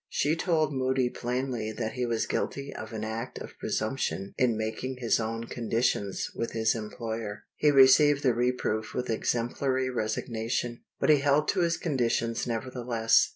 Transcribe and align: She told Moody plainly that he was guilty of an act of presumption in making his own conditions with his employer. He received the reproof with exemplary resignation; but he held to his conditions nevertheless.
She 0.09 0.35
told 0.35 0.73
Moody 0.73 1.11
plainly 1.11 1.71
that 1.73 1.91
he 1.91 2.07
was 2.07 2.25
guilty 2.25 2.73
of 2.73 2.91
an 2.91 3.03
act 3.03 3.37
of 3.37 3.55
presumption 3.59 4.33
in 4.35 4.57
making 4.57 4.95
his 4.97 5.19
own 5.19 5.43
conditions 5.43 6.31
with 6.33 6.53
his 6.53 6.73
employer. 6.73 7.43
He 7.55 7.69
received 7.69 8.23
the 8.23 8.33
reproof 8.33 8.95
with 8.95 9.11
exemplary 9.11 9.91
resignation; 9.91 10.81
but 10.99 11.11
he 11.11 11.17
held 11.19 11.47
to 11.49 11.59
his 11.59 11.77
conditions 11.77 12.47
nevertheless. 12.47 13.29